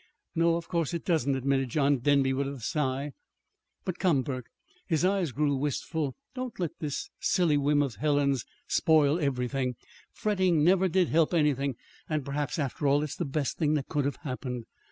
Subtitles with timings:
[0.33, 3.11] "No, of course it doesn't," admitted John Denby, with a sigh.
[3.85, 4.47] "But, come, Burke,"
[4.87, 9.75] his eyes grew wistful, "don't let this silly whim of Helen's spoil everything.
[10.11, 11.75] Fretting never did help anything,
[12.09, 14.65] and perhaps, after all, it's the best thing that could have happened.